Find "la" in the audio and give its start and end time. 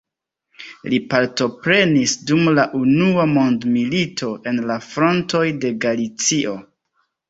2.61-2.67, 4.75-4.83